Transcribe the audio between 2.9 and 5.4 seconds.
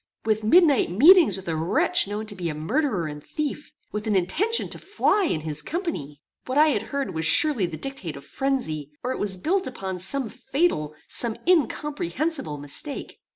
and thief! with an intention to fly